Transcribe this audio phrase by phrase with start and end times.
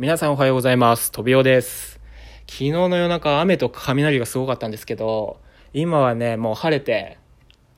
[0.00, 1.12] 皆さんおはようございます。
[1.12, 2.00] とびおです。
[2.46, 5.38] 昨日の夜中雨と雷がすごかったんですけど、
[5.74, 7.18] 今はね、もう晴れて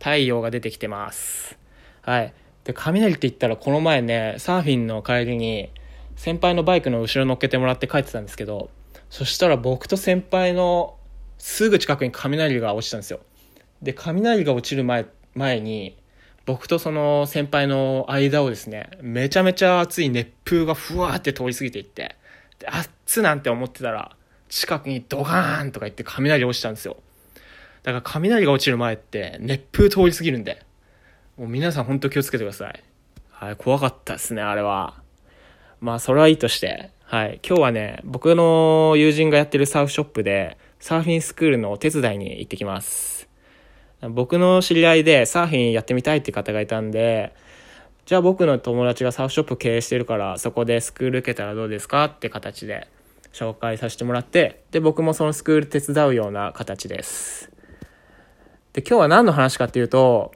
[0.00, 1.56] 太陽が出てきてます。
[2.02, 2.34] はい。
[2.64, 5.70] で、雷って言ったらこの前ね、サーフィンの帰りに
[6.16, 8.68] 先輩のバイクの後ろ乗っけてもらって帰ってたんですけど、
[9.10, 10.96] そしたら僕と先輩の
[11.38, 13.20] すぐ近くに雷が落ちたんですよ。
[13.80, 15.06] で、雷が落ちる前、
[15.36, 15.96] 前に、
[16.48, 22.16] 僕とその先輩の間をですね、めちゃめちゃ熱い熱風がふわーって通り過ぎていって、
[22.58, 24.16] で、熱なんて思ってたら、
[24.48, 26.96] 近くにドガーンとか言って雷落ちたんですよ。
[27.82, 30.62] だから雷が落ちる前って熱風通り過ぎるんで、
[31.36, 32.82] もう皆さん本当気をつけてください。
[33.30, 35.02] はい、怖かったですね、あれは。
[35.82, 43.17] まあ、それはいいとして、はい、今日はね、僕の友人がやってるサーフショップで、サーフィンスクールのお手伝いに行ってきます。
[44.00, 47.34] 僕の知り合いでサーフィンやってみたいって方がいたんで、
[48.06, 52.86] じゃあ僕の友達がサーフショップ経営してるから、そこでスクール受けたらどうですかって形で
[53.32, 57.50] 紹介させてもらって、で、僕もそのスクール手伝うような形です。
[58.72, 60.32] で、今日は何の話かっていうと、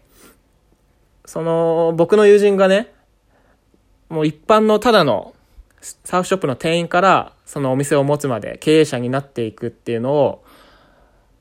[1.25, 2.93] その、僕の友人がね、
[4.09, 5.35] もう一般のただの
[5.81, 10.45] サーフショップの店員から、そのお店を持つまで経営者になっていくっていうのを、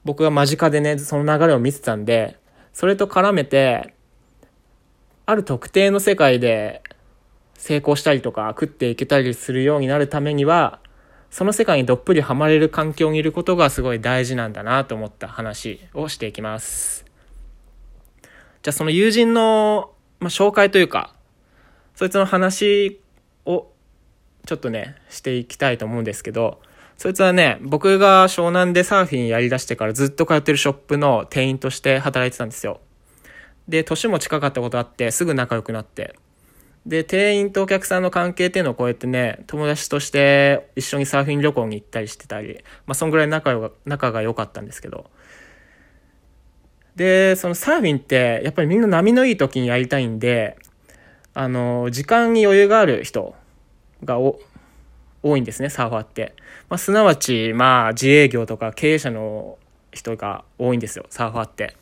[0.04, 2.38] 僕が間近でね、その流れを見てたんで、
[2.74, 3.94] それと絡めて、
[5.26, 6.82] ある特定の世界で
[7.54, 10.80] 成功したりとか食っていけたりするようになるためには、
[11.30, 17.06] その世界にどっぷりハマれる環境にいることがすごい大事なんだなと思った話をしていきます。
[18.64, 21.14] じゃあその友人の、まあ、紹介というか、
[21.96, 23.00] そいつの話
[23.46, 23.68] を
[24.46, 26.60] ちょっとね、していきたいと思うんですけど、
[26.98, 32.80] そいつはね、僕が湘南でサーフィンやりだしてからずっと通ってるショップの店員として働いてたんですよ。
[33.68, 36.16] で、年も近かったことあって、すぐ仲良くなって。
[36.86, 45.10] で、店員とお客さんの関係っていうのを超えてね、友達として一緒にサーフィン旅行に行ったりしてたり、まあ、そんぐらい仲よ仲が良かったんですけど。
[46.96, 50.58] で、そのサーフィンって、やっぱりみんな波のいい時にやりたいんで、
[51.34, 53.36] あの、時間に余裕がある人
[54.04, 54.40] がお
[55.24, 56.34] 多いんですね、サーファーって。
[56.70, 59.58] まあ、すなわち、まあ、自営業とか経営者の
[59.92, 61.76] 人が多いんですよ、サーファーって。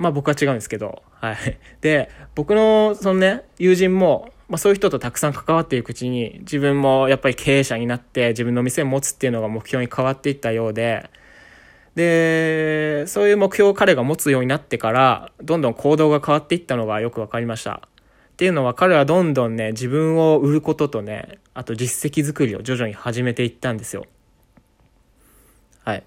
[0.00, 1.36] まあ僕は違うんですけど、はい。
[1.82, 11.10] で、僕の、そのね、友人も、まあそういう人とたくさん関わっていくうちに、自分もやっぱり経営者になって、自分の店を持つっていうのが目標に変わっていったようで、
[11.94, 17.82] で、そういう目標を彼が持つようになってから、どんどん行動が変わっていったのがよくわかりました。
[18.40, 24.06] っていうのは彼はどんどんね、自分を売ることとね、あと実績作りを徐々に始めていったんですよ。
[25.84, 26.02] はい。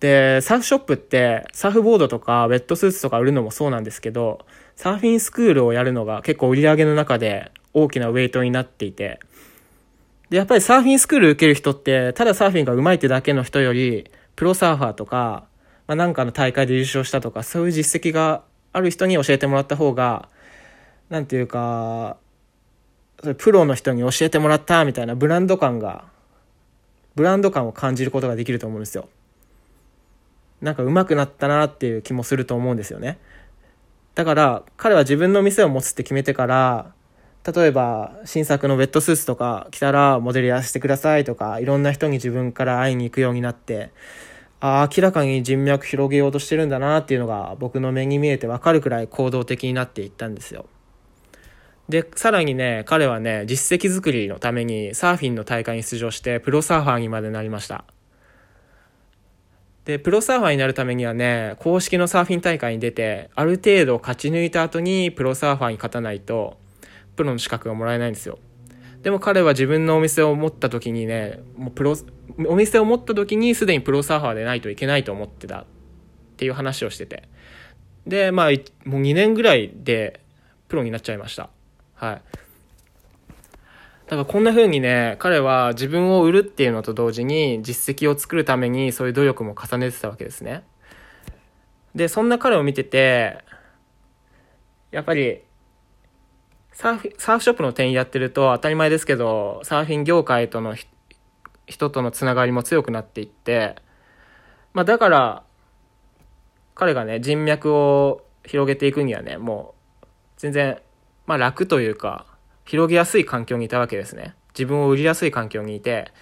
[0.00, 9.20] で、サーフショップって、サーフボードとかウェットスーツとか売るのもそうなんですけど、サーフィンスクールをやるのが結構売り上げの中で大きなウェイトになっていて、
[10.30, 15.44] で、やっぱりサーフィンスクール受ける人って、ただサーフィンが上手いってだけの人より、プロサーファーとか、
[15.86, 18.42] まあ、なんかの大会で優勝したとか、そういう実績が
[18.72, 20.28] ある人に教えてもらった方が、
[21.08, 22.16] なんていうか、
[23.38, 26.04] プロの人に教えてもらったみたいなブランド感が、
[27.14, 29.08] ブランド感を感じることができると思うんですよ。
[30.60, 33.18] なんか上手くなったなっていう気もすると思うんですよね。
[34.14, 36.92] だから彼は自分の店を持つって決めてから、
[37.46, 43.90] 例えば新作のウェットスーツとか着たらモデルやらせてくださいとか、いろんな人に自分から会いに行くようになって、
[44.60, 50.66] ああ、明らかに人脈広げようとしてるんだなっていうのが僕の目に見えてわかるくらい行動的になっていったんですよ。
[51.88, 57.84] で、さらにね、彼はね、実績作りのためにサーフィンの大会に出場してプロサーファーにまでなりました。
[59.84, 66.58] で、プロサーファーになるためにはね、公式のサーフィン大会に出て、ある程度勝ち抜いた後にプロサーファーに勝たないと、
[67.14, 68.40] プロの資格がもらえないんですよ。
[69.02, 71.96] でも彼は自分のお店を持った時にね、もうプロ、
[72.46, 75.64] お店を持った時にすでにプロサーファーでないといけないと思ってたっ
[76.36, 77.22] ていう話をしてて。
[78.08, 78.50] で、まあ、
[78.84, 80.20] もう2年ぐらいで
[80.66, 81.50] プロになっちゃいました。
[81.96, 82.22] はい。
[84.06, 90.62] だからこんな風にね、彼は自分を売るっていうのと同時に実績を作るためにそういう努力も重ねてたわけですね。
[91.96, 93.38] で、そんな彼を見てて、
[94.92, 95.42] やっぱり、
[96.72, 100.76] サーフ、サーフショップの店員やってると当たり前ですけど、サーフィン業界との
[101.66, 103.76] 人とのつながりも強くなっていって、
[104.74, 105.42] まあだから、
[106.74, 110.06] 彼がね、人脈を広げていくにはね、もう、
[110.36, 110.78] 全然、
[111.26, 112.26] まあ楽というか、
[112.64, 114.34] 広げやすい環境にいたわけですね。
[114.56, 116.12] 自分を売りやすい環境にいて。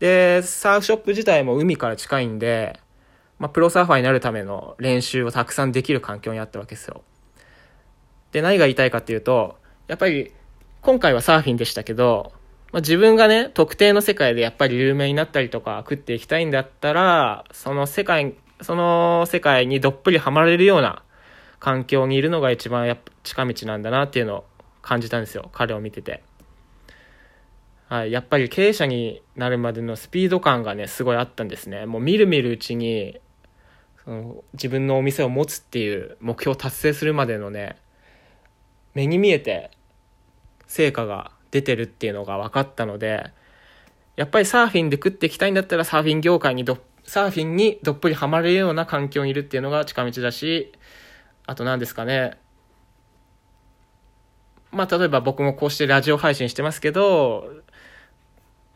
[0.00, 2.80] で、サーフショップ自体も海から近いんで、
[3.38, 7.02] まあ、プロサーファーになるための練習をたくさんできる環境にあったわけですよ。
[8.32, 9.56] で、何が言いたいかっていうと、
[9.86, 10.32] やっぱり、
[10.82, 12.32] 今回はサーフィンでしたけど、
[12.72, 21.02] まあ、自分がね、特定の世界でやっぱり有名になったりとか食っていきたいんだったら、その世界、その世界にどっぷりハマれるような
[21.64, 24.44] 環境にいるのが一番やっぱ近道なんだなっていうのを
[24.82, 25.48] 感じたんですよ。
[25.50, 26.22] 彼を見てて。
[27.88, 28.12] はい。
[28.12, 31.86] やっぱり経営者になるまでのスピード感がね、すごいあったんですね。
[31.86, 33.18] もう見る見るうちに、
[34.04, 37.76] その自分のお店を持つっていう目標を達成するまでのね、
[38.92, 39.70] 目に見えて
[40.66, 43.30] 成果が出てるっていうのが分かったので、
[44.16, 50.74] やっぱりサーフィンで食っていきたいんだったらサーフィン業界にど、サーフィンにどっぷりハマれるような環境にいるっていうのが近道だし、
[51.46, 52.38] あと何ですかね。
[54.72, 57.48] まあ、例えば僕もこうしてラジオ配信してますけど、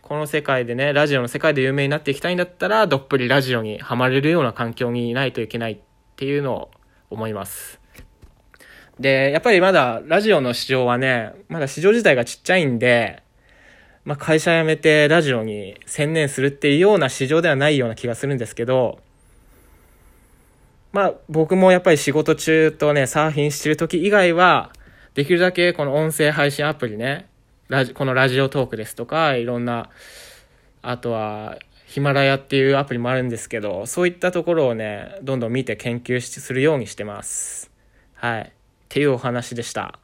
[0.02, 5.78] この世界でね、ラジオの世界で有名になっていきたいんだったら、どっぷりラジオにハマれるような環境にいないといけないっ
[6.16, 6.70] ていうのを
[7.10, 7.80] 思います。
[9.00, 13.22] で、やっぱりまだラジオの市場はね、まだ市場自体がちっちゃいんで、
[14.04, 19.00] まあ、会社辞めてラジオに専念するっていうような市場ではないような気がするんですけど、
[20.92, 24.72] まあ僕もやっぱり仕事中とね、サーフィンしてる時以外は、
[25.14, 27.28] できるだけこの音声配信アプリね、
[27.68, 29.90] ラジこのラジオトークですとか、いろんな、
[30.82, 37.70] あとは、ヒマラヤっていうアプリもあるんですけど、そういったところをね、どんどん見て研究しするようにしてます。
[38.14, 38.42] はい。
[38.42, 38.46] っ
[38.88, 39.98] ていうお話でした。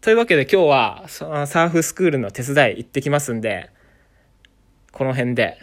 [0.00, 3.70] というわけで今日はサーフスクールの手伝い行ってきますんで、
[4.92, 5.58] この辺で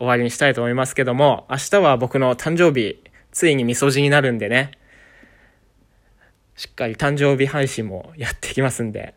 [0.00, 3.02] 終わりにしたいと思いますけども、明日は僕の誕生日、
[3.32, 4.72] ついにみそじになるんでね、
[6.56, 9.14] しっかり誕生日配信もやっていきますんで、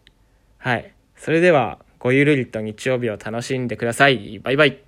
[0.57, 0.93] はい。
[1.15, 4.39] それでは、ごゆるりと日曜日を楽しんでください。
[4.39, 4.83] バイバイ。